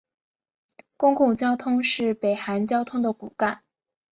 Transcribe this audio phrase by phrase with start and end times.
[0.97, 3.61] 公共交通是北韩交通的骨干。